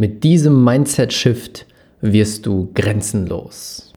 [0.00, 1.66] Mit diesem Mindset-Shift
[2.00, 3.92] wirst du grenzenlos.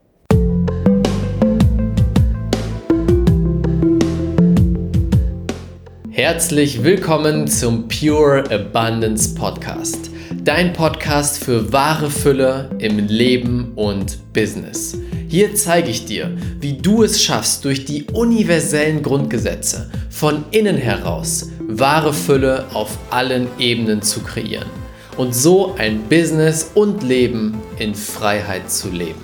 [6.09, 10.11] Herzlich willkommen zum Pure Abundance Podcast.
[10.43, 14.97] Dein Podcast für wahre Fülle im Leben und Business.
[15.29, 21.49] Hier zeige ich dir, wie du es schaffst, durch die universellen Grundgesetze von innen heraus
[21.65, 24.82] wahre Fülle auf allen Ebenen zu kreieren
[25.17, 29.21] und so ein Business und Leben in Freiheit zu leben.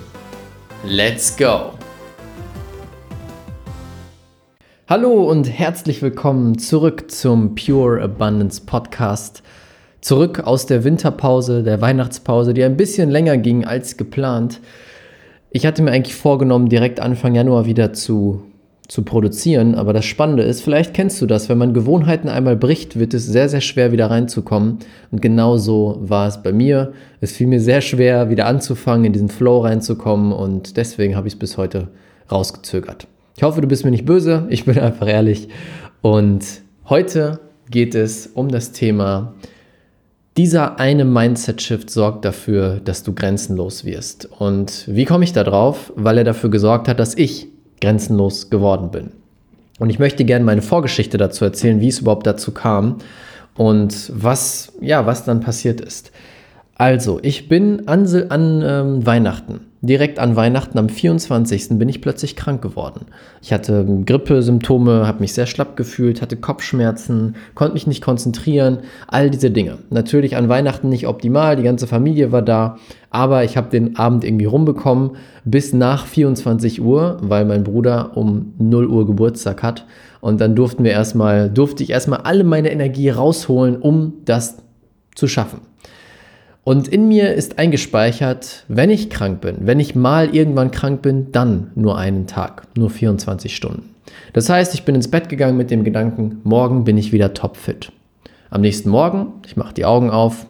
[0.86, 1.72] Let's go!
[4.88, 9.44] Hallo und herzlich willkommen zurück zum Pure Abundance Podcast.
[10.02, 14.62] Zurück aus der Winterpause, der Weihnachtspause, die ein bisschen länger ging als geplant.
[15.52, 18.44] Ich hatte mir eigentlich vorgenommen, direkt Anfang Januar wieder zu
[18.90, 19.76] zu produzieren.
[19.76, 23.26] Aber das Spannende ist, vielleicht kennst du das, wenn man Gewohnheiten einmal bricht, wird es
[23.26, 24.80] sehr, sehr schwer wieder reinzukommen.
[25.12, 26.92] Und genau so war es bei mir.
[27.22, 30.34] Es fiel mir sehr schwer, wieder anzufangen, in diesen Flow reinzukommen.
[30.34, 31.90] Und deswegen habe ich es bis heute
[32.32, 33.08] rausgezögert.
[33.38, 34.48] Ich hoffe, du bist mir nicht böse.
[34.50, 35.50] Ich bin einfach ehrlich.
[36.02, 36.44] Und
[36.90, 39.36] heute geht es um das Thema,
[40.36, 44.30] dieser eine Mindset-Shift sorgt dafür, dass du grenzenlos wirst.
[44.40, 45.92] Und wie komme ich da drauf?
[45.96, 47.50] Weil er dafür gesorgt hat, dass ich
[47.82, 49.12] grenzenlos geworden bin.
[49.80, 52.98] Und ich möchte gerne meine Vorgeschichte dazu erzählen, wie es überhaupt dazu kam
[53.56, 56.12] und was, ja, was dann passiert ist.
[56.80, 61.70] Also, ich bin an, an ähm, Weihnachten direkt an Weihnachten am 24.
[61.78, 63.06] bin ich plötzlich krank geworden.
[63.42, 69.30] Ich hatte Grippesymptome, habe mich sehr schlapp gefühlt, hatte Kopfschmerzen, konnte mich nicht konzentrieren, all
[69.30, 69.78] diese Dinge.
[69.90, 72.78] Natürlich an Weihnachten nicht optimal, die ganze Familie war da,
[73.10, 75.12] aber ich habe den Abend irgendwie rumbekommen
[75.46, 79.86] bis nach 24 Uhr, weil mein Bruder um 0 Uhr Geburtstag hat
[80.20, 84.58] und dann durften wir erstmal durfte ich erstmal alle meine Energie rausholen, um das
[85.16, 85.62] zu schaffen.
[86.70, 91.32] Und in mir ist eingespeichert, wenn ich krank bin, wenn ich mal irgendwann krank bin,
[91.32, 93.96] dann nur einen Tag, nur 24 Stunden.
[94.34, 97.92] Das heißt, ich bin ins Bett gegangen mit dem Gedanken, morgen bin ich wieder topfit.
[98.52, 100.46] Am nächsten Morgen, ich mache die Augen auf,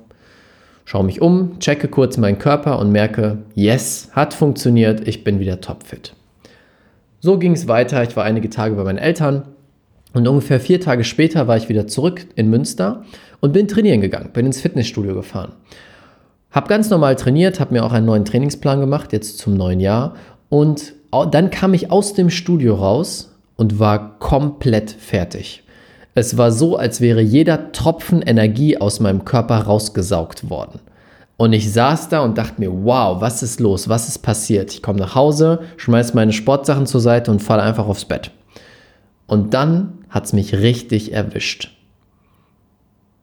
[0.84, 5.62] schaue mich um, checke kurz meinen Körper und merke, yes, hat funktioniert, ich bin wieder
[5.62, 6.16] topfit.
[7.22, 8.04] So ging es weiter.
[8.04, 9.44] Ich war einige Tage bei meinen Eltern
[10.12, 13.06] und ungefähr vier Tage später war ich wieder zurück in Münster
[13.40, 15.54] und bin trainieren gegangen, bin ins Fitnessstudio gefahren.
[16.52, 20.16] Hab ganz normal trainiert, habe mir auch einen neuen Trainingsplan gemacht, jetzt zum neuen Jahr.
[20.50, 20.94] Und
[21.32, 25.64] dann kam ich aus dem Studio raus und war komplett fertig.
[26.16, 30.80] Es war so, als wäre jeder Tropfen Energie aus meinem Körper rausgesaugt worden.
[31.38, 33.88] Und ich saß da und dachte mir, wow, was ist los?
[33.88, 34.74] Was ist passiert?
[34.74, 38.32] Ich komme nach Hause, schmeiße meine Sportsachen zur Seite und falle einfach aufs Bett.
[39.28, 41.79] Und dann hat es mich richtig erwischt.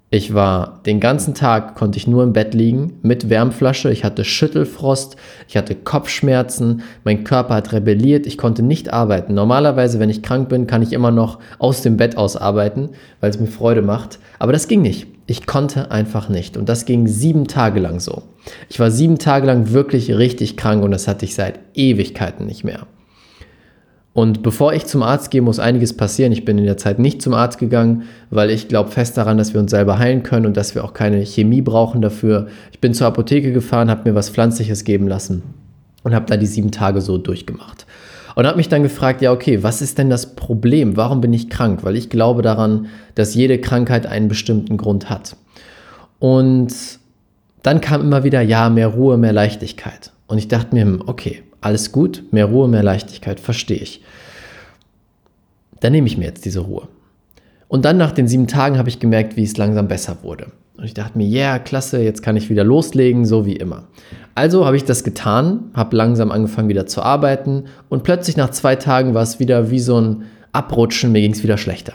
[0.09, 3.91] Ich war den ganzen Tag, konnte ich nur im Bett liegen mit Wärmflasche.
[3.91, 5.17] Ich hatte Schüttelfrost,
[5.49, 9.35] ich hatte Kopfschmerzen, mein Körper hat rebelliert, ich konnte nicht arbeiten.
[9.35, 12.91] Normalerweise, wenn ich krank bin, kann ich immer noch aus dem Bett aus arbeiten,
[13.21, 14.21] weil es mir Freude macht.
[14.39, 15.09] Aber das ging nicht.
[15.27, 16.57] Ich konnte einfach nicht.
[16.57, 18.23] Und das ging sieben Tage lang so.
[18.69, 22.63] Ich war sieben Tage lang wirklich richtig krank und das hatte ich seit Ewigkeiten nicht
[22.63, 22.87] mehr.
[24.17, 26.33] Und bevor ich zum Arzt gehe, muss einiges passieren.
[26.33, 29.53] Ich bin in der Zeit nicht zum Arzt gegangen, weil ich glaube fest daran, dass
[29.53, 32.47] wir uns selber heilen können und dass wir auch keine Chemie brauchen dafür.
[32.73, 35.43] Ich bin zur Apotheke gefahren, habe mir was Pflanzliches geben lassen
[36.03, 37.85] und habe da die sieben Tage so durchgemacht.
[38.37, 40.97] Und habe mich dann gefragt, ja, okay, was ist denn das Problem?
[40.97, 41.81] Warum bin ich krank?
[41.85, 45.37] Weil ich glaube daran, dass jede Krankheit einen bestimmten Grund hat.
[46.21, 46.73] Und
[47.63, 50.13] dann kam immer wieder, ja, mehr Ruhe, mehr Leichtigkeit.
[50.27, 54.03] Und ich dachte mir, hm, okay, alles gut, mehr Ruhe, mehr Leichtigkeit, verstehe ich.
[55.81, 56.89] Dann nehme ich mir jetzt diese Ruhe.
[57.69, 60.53] Und dann nach den sieben Tagen habe ich gemerkt, wie es langsam besser wurde.
[60.77, 63.85] Und ich dachte mir, ja, yeah, klasse, jetzt kann ich wieder loslegen, so wie immer.
[64.35, 68.77] Also habe ich das getan, habe langsam angefangen wieder zu arbeiten und plötzlich nach zwei
[68.77, 71.95] Tagen war es wieder wie so ein Abrutschen, mir ging es wieder schlechter.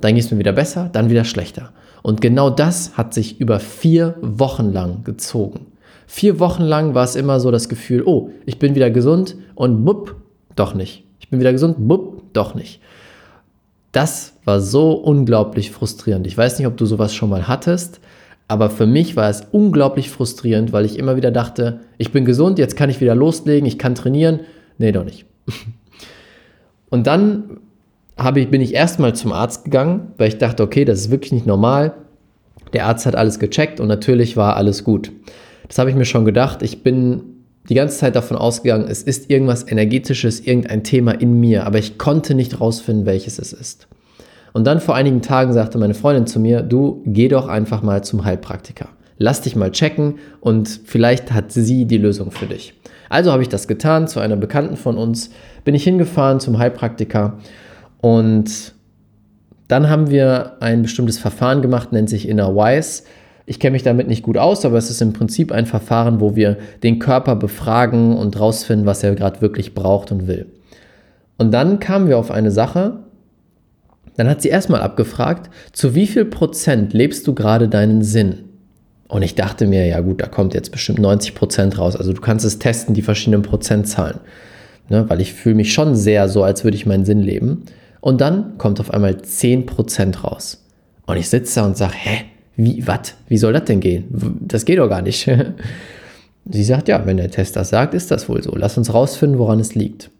[0.00, 1.72] Dann ging es mir wieder besser, dann wieder schlechter.
[2.02, 5.66] Und genau das hat sich über vier Wochen lang gezogen.
[6.10, 9.84] Vier Wochen lang war es immer so das Gefühl, oh, ich bin wieder gesund und
[9.84, 10.16] bupp,
[10.56, 11.04] doch nicht.
[11.20, 12.80] Ich bin wieder gesund, bupp, doch nicht.
[13.92, 16.26] Das war so unglaublich frustrierend.
[16.26, 18.00] Ich weiß nicht, ob du sowas schon mal hattest,
[18.48, 22.58] aber für mich war es unglaublich frustrierend, weil ich immer wieder dachte, ich bin gesund,
[22.58, 24.40] jetzt kann ich wieder loslegen, ich kann trainieren.
[24.78, 25.26] Nee, doch nicht.
[26.88, 27.60] Und dann
[28.16, 31.32] habe ich, bin ich erstmal zum Arzt gegangen, weil ich dachte, okay, das ist wirklich
[31.32, 31.92] nicht normal.
[32.72, 35.12] Der Arzt hat alles gecheckt und natürlich war alles gut.
[35.68, 36.62] Das habe ich mir schon gedacht.
[36.62, 37.22] Ich bin
[37.68, 41.98] die ganze Zeit davon ausgegangen, es ist irgendwas Energetisches, irgendein Thema in mir, aber ich
[41.98, 43.88] konnte nicht rausfinden, welches es ist.
[44.54, 48.02] Und dann vor einigen Tagen sagte meine Freundin zu mir, du geh doch einfach mal
[48.02, 48.88] zum Heilpraktiker.
[49.18, 52.74] Lass dich mal checken und vielleicht hat sie die Lösung für dich.
[53.10, 54.08] Also habe ich das getan.
[54.08, 55.30] Zu einer Bekannten von uns
[55.64, 57.38] bin ich hingefahren zum Heilpraktiker
[58.00, 58.74] und
[59.66, 63.02] dann haben wir ein bestimmtes Verfahren gemacht, nennt sich Inner Wise.
[63.48, 66.36] Ich kenne mich damit nicht gut aus, aber es ist im Prinzip ein Verfahren, wo
[66.36, 70.46] wir den Körper befragen und rausfinden, was er gerade wirklich braucht und will.
[71.38, 72.98] Und dann kamen wir auf eine Sache,
[74.18, 78.44] dann hat sie erstmal abgefragt, zu wie viel Prozent lebst du gerade deinen Sinn?
[79.08, 81.96] Und ich dachte mir, ja gut, da kommt jetzt bestimmt 90 Prozent raus.
[81.96, 84.20] Also du kannst es testen, die verschiedenen Prozentzahlen.
[84.90, 87.64] Ne, weil ich fühle mich schon sehr so, als würde ich meinen Sinn leben.
[88.00, 90.66] Und dann kommt auf einmal 10 Prozent raus.
[91.06, 92.24] Und ich sitze da und sage, hä,
[92.58, 93.14] wie, was?
[93.28, 94.04] Wie soll das denn gehen?
[94.40, 95.30] Das geht doch gar nicht.
[96.50, 98.52] Sie sagt, ja, wenn der Test das sagt, ist das wohl so.
[98.56, 100.10] Lass uns rausfinden, woran es liegt.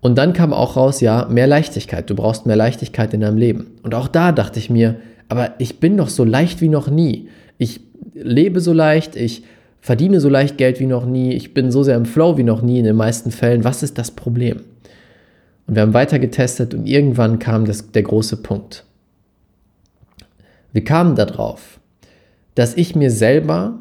[0.00, 2.08] Und dann kam auch raus, ja, mehr Leichtigkeit.
[2.08, 3.66] Du brauchst mehr Leichtigkeit in deinem Leben.
[3.82, 4.96] Und auch da dachte ich mir,
[5.28, 7.28] aber ich bin doch so leicht wie noch nie.
[7.58, 7.80] Ich
[8.14, 9.44] lebe so leicht, ich
[9.82, 12.62] verdiene so leicht Geld wie noch nie, ich bin so sehr im Flow wie noch
[12.62, 13.62] nie in den meisten Fällen.
[13.62, 14.60] Was ist das Problem?
[15.66, 18.84] Und wir haben weiter getestet und irgendwann kam das, der große Punkt.
[20.74, 21.78] Wir kamen darauf,
[22.56, 23.78] dass ich mir selber,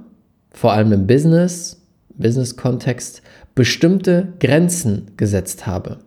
[0.51, 1.81] vor allem im Business,
[2.19, 3.23] Business-Kontext,
[3.55, 5.97] bestimmte Grenzen gesetzt habe.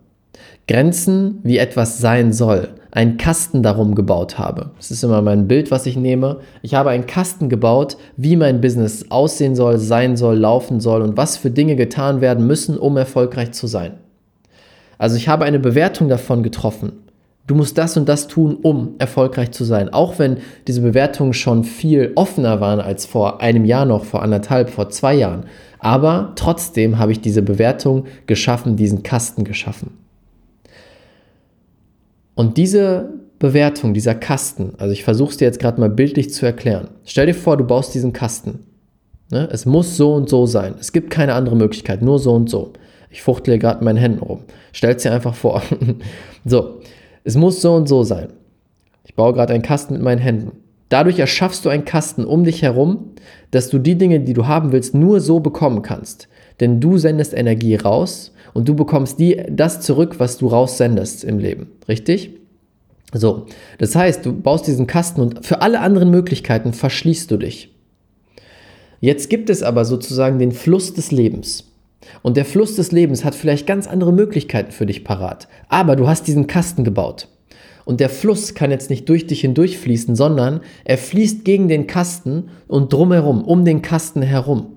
[0.65, 4.71] Grenzen, wie etwas sein soll, einen Kasten darum gebaut habe.
[4.77, 6.39] Das ist immer mein Bild, was ich nehme.
[6.61, 11.17] Ich habe einen Kasten gebaut, wie mein Business aussehen soll, sein soll, laufen soll und
[11.17, 13.95] was für Dinge getan werden müssen, um erfolgreich zu sein.
[14.97, 16.93] Also ich habe eine Bewertung davon getroffen
[17.47, 19.89] du musst das und das tun, um erfolgreich zu sein.
[19.91, 24.69] Auch wenn diese Bewertungen schon viel offener waren als vor einem Jahr noch, vor anderthalb,
[24.69, 25.45] vor zwei Jahren.
[25.79, 29.91] Aber trotzdem habe ich diese Bewertung geschaffen, diesen Kasten geschaffen.
[32.35, 33.09] Und diese
[33.39, 36.89] Bewertung, dieser Kasten, also ich versuche es dir jetzt gerade mal bildlich zu erklären.
[37.05, 38.59] Stell dir vor, du baust diesen Kasten.
[39.31, 39.47] Ne?
[39.51, 40.75] Es muss so und so sein.
[40.79, 42.73] Es gibt keine andere Möglichkeit, nur so und so.
[43.09, 44.41] Ich fuchtle gerade in meinen Händen rum.
[44.73, 45.61] Stell es dir einfach vor.
[46.45, 46.81] so,
[47.27, 48.29] es muss so und so sein.
[49.03, 50.53] Ich baue gerade einen Kasten mit meinen Händen.
[50.87, 53.15] Dadurch erschaffst du einen Kasten um dich herum,
[53.51, 56.29] dass du die Dinge, die du haben willst, nur so bekommen kannst.
[56.61, 61.39] Denn du sendest Energie raus und du bekommst die, das zurück, was du raussendest im
[61.39, 61.67] Leben.
[61.89, 62.31] Richtig?
[63.13, 63.47] So,
[63.77, 67.75] das heißt, du baust diesen Kasten und für alle anderen Möglichkeiten verschließt du dich.
[69.01, 71.65] Jetzt gibt es aber sozusagen den Fluss des Lebens.
[72.21, 75.47] Und der Fluss des Lebens hat vielleicht ganz andere Möglichkeiten für dich parat.
[75.67, 77.27] Aber du hast diesen Kasten gebaut.
[77.85, 81.87] Und der Fluss kann jetzt nicht durch dich hindurch fließen, sondern er fließt gegen den
[81.87, 84.73] Kasten und drumherum, um den Kasten herum.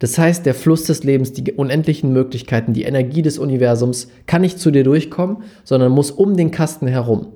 [0.00, 4.58] Das heißt, der Fluss des Lebens, die unendlichen Möglichkeiten, die Energie des Universums kann nicht
[4.58, 7.28] zu dir durchkommen, sondern muss um den Kasten herum.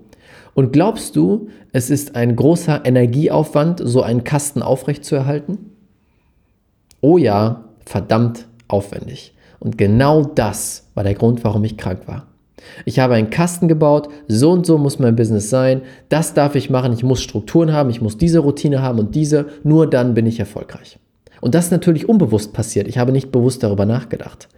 [0.55, 5.73] Und glaubst du, es ist ein großer Energieaufwand, so einen Kasten aufrechtzuerhalten?
[7.01, 9.35] Oh ja, verdammt aufwendig.
[9.61, 12.27] Und genau das war der Grund, warum ich krank war.
[12.85, 16.71] Ich habe einen Kasten gebaut, so und so muss mein Business sein, das darf ich
[16.71, 20.27] machen, ich muss Strukturen haben, ich muss diese Routine haben und diese, nur dann bin
[20.27, 20.99] ich erfolgreich.
[21.41, 24.49] Und das ist natürlich unbewusst passiert, ich habe nicht bewusst darüber nachgedacht.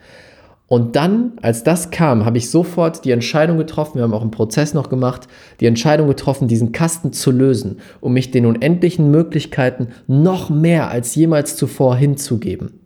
[0.69, 4.33] Und dann, als das kam, habe ich sofort die Entscheidung getroffen, wir haben auch einen
[4.33, 5.29] Prozess noch gemacht,
[5.61, 11.15] die Entscheidung getroffen, diesen Kasten zu lösen, um mich den unendlichen Möglichkeiten noch mehr als
[11.15, 12.81] jemals zuvor hinzugeben.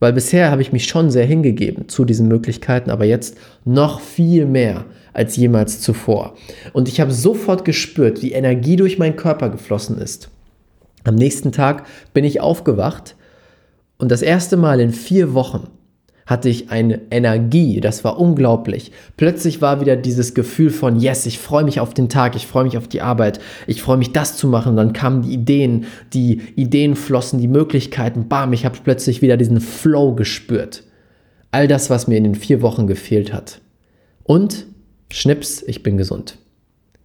[0.00, 4.46] Weil bisher habe ich mich schon sehr hingegeben zu diesen Möglichkeiten, aber jetzt noch viel
[4.46, 6.34] mehr als jemals zuvor.
[6.72, 10.30] Und ich habe sofort gespürt, wie Energie durch meinen Körper geflossen ist.
[11.04, 13.14] Am nächsten Tag bin ich aufgewacht
[13.98, 15.68] und das erste Mal in vier Wochen
[16.30, 18.92] hatte ich eine Energie, das war unglaublich.
[19.16, 22.62] Plötzlich war wieder dieses Gefühl von, yes, ich freue mich auf den Tag, ich freue
[22.62, 24.70] mich auf die Arbeit, ich freue mich das zu machen.
[24.70, 29.36] Und dann kamen die Ideen, die Ideen flossen, die Möglichkeiten, bam, ich habe plötzlich wieder
[29.36, 30.84] diesen Flow gespürt.
[31.50, 33.60] All das, was mir in den vier Wochen gefehlt hat.
[34.22, 34.66] Und,
[35.10, 36.38] schnips, ich bin gesund.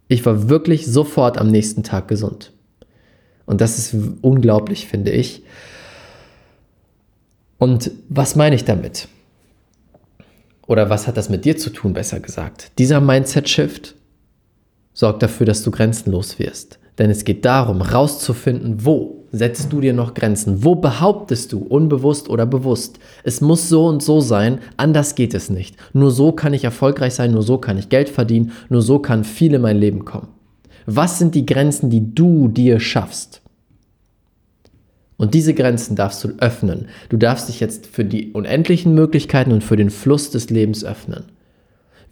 [0.06, 2.52] Ich war wirklich sofort am nächsten Tag gesund.
[3.44, 5.42] Und das ist unglaublich, finde ich.
[7.58, 9.08] Und was meine ich damit?
[10.66, 12.72] Oder was hat das mit dir zu tun, besser gesagt?
[12.78, 13.94] Dieser Mindset-Shift
[14.92, 16.78] sorgt dafür, dass du grenzenlos wirst.
[16.98, 20.64] Denn es geht darum, rauszufinden, wo setzt du dir noch Grenzen?
[20.64, 25.50] Wo behauptest du, unbewusst oder bewusst, es muss so und so sein, anders geht es
[25.50, 25.76] nicht.
[25.92, 29.24] Nur so kann ich erfolgreich sein, nur so kann ich Geld verdienen, nur so kann
[29.24, 30.28] viel in mein Leben kommen.
[30.86, 33.42] Was sind die Grenzen, die du dir schaffst?
[35.16, 36.88] Und diese Grenzen darfst du öffnen.
[37.08, 41.24] Du darfst dich jetzt für die unendlichen Möglichkeiten und für den Fluss des Lebens öffnen.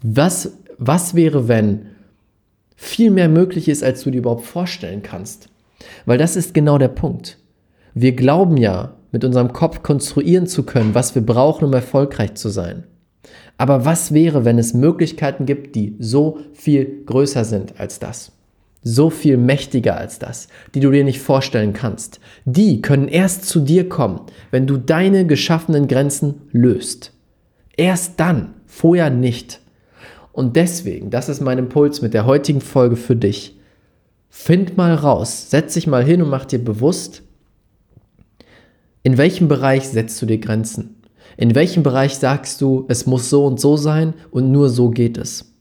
[0.02, 1.86] Was, was wäre, wenn
[2.76, 5.48] viel mehr möglich ist, als du dir überhaupt vorstellen kannst?
[6.06, 7.38] Weil das ist genau der Punkt.
[7.94, 12.48] Wir glauben ja, mit unserem Kopf konstruieren zu können, was wir brauchen, um erfolgreich zu
[12.48, 12.84] sein.
[13.56, 18.32] Aber was wäre, wenn es Möglichkeiten gibt, die so viel größer sind als das?
[18.84, 22.20] So viel mächtiger als das, die du dir nicht vorstellen kannst.
[22.44, 27.12] Die können erst zu dir kommen, wenn du deine geschaffenen Grenzen löst.
[27.76, 29.60] Erst dann, vorher nicht.
[30.32, 33.58] Und deswegen, das ist mein Impuls mit der heutigen Folge für dich.
[34.28, 37.22] Find mal raus, setz dich mal hin und mach dir bewusst,
[39.02, 40.96] in welchem Bereich setzt du dir Grenzen?
[41.36, 45.18] In welchem Bereich sagst du, es muss so und so sein und nur so geht
[45.18, 45.53] es?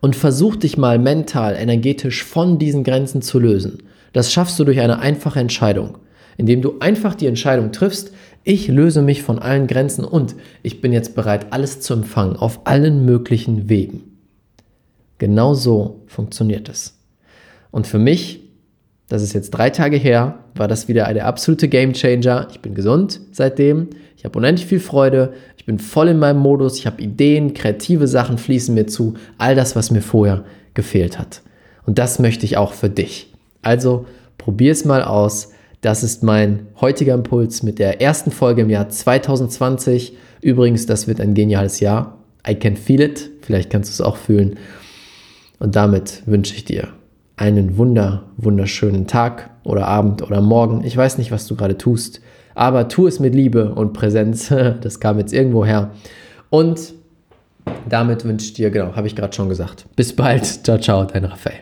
[0.00, 3.82] Und versuch dich mal mental, energetisch von diesen Grenzen zu lösen.
[4.12, 5.98] Das schaffst du durch eine einfache Entscheidung,
[6.36, 10.92] indem du einfach die Entscheidung triffst, ich löse mich von allen Grenzen und ich bin
[10.92, 14.16] jetzt bereit, alles zu empfangen, auf allen möglichen Wegen.
[15.18, 16.98] Genau so funktioniert es.
[17.70, 18.40] Und für mich,
[19.10, 22.46] das ist jetzt drei Tage her, war das wieder eine absolute Game Changer.
[22.52, 23.88] Ich bin gesund seitdem.
[24.16, 25.32] Ich habe unendlich viel Freude.
[25.56, 26.78] Ich bin voll in meinem Modus.
[26.78, 29.14] Ich habe Ideen, kreative Sachen fließen mir zu.
[29.36, 31.42] All das, was mir vorher gefehlt hat.
[31.86, 33.32] Und das möchte ich auch für dich.
[33.62, 34.06] Also
[34.38, 35.54] probier es mal aus.
[35.80, 40.16] Das ist mein heutiger Impuls mit der ersten Folge im Jahr 2020.
[40.40, 42.18] Übrigens, das wird ein geniales Jahr.
[42.48, 43.28] I can feel it.
[43.42, 44.56] Vielleicht kannst du es auch fühlen.
[45.58, 46.90] Und damit wünsche ich dir
[47.40, 50.84] einen wunder, wunderschönen Tag oder Abend oder Morgen.
[50.84, 52.20] Ich weiß nicht, was du gerade tust
[52.54, 54.50] aber tu es mit Liebe und Präsenz.
[54.80, 55.90] Das kam jetzt irgendwo her.
[56.50, 56.94] Und
[57.88, 59.86] damit wünsche ich dir, genau, habe ich gerade schon gesagt.
[59.96, 60.44] Bis bald.
[60.44, 61.60] Ciao, ciao, dein Raphael.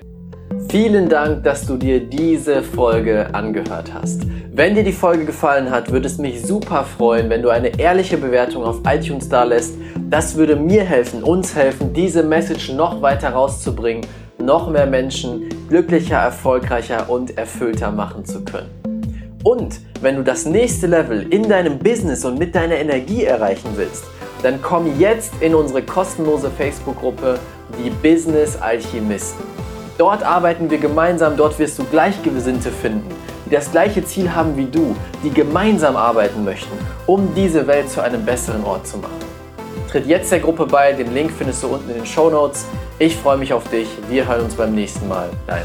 [0.70, 4.22] Vielen Dank, dass du dir diese Folge angehört hast.
[4.52, 8.18] Wenn dir die Folge gefallen hat, würde es mich super freuen, wenn du eine ehrliche
[8.18, 9.74] Bewertung auf iTunes da lässt.
[10.10, 14.02] Das würde mir helfen, uns helfen, diese Message noch weiter rauszubringen,
[14.40, 18.70] noch mehr Menschen glücklicher, erfolgreicher und erfüllter machen zu können.
[19.42, 24.04] Und wenn du das nächste Level in deinem Business und mit deiner Energie erreichen willst,
[24.42, 27.38] dann komm jetzt in unsere kostenlose Facebook-Gruppe,
[27.82, 29.44] die Business Alchemisten.
[29.96, 33.08] Dort arbeiten wir gemeinsam, dort wirst du Gleichgesinnte finden,
[33.46, 36.70] die das gleiche Ziel haben wie du, die gemeinsam arbeiten möchten,
[37.06, 39.18] um diese Welt zu einem besseren Ort zu machen.
[39.90, 42.66] Tritt jetzt der Gruppe bei, den Link findest du unten in den Show Notes.
[43.00, 45.30] Ich freue mich auf dich, wir hören uns beim nächsten Mal.
[45.46, 45.62] Dein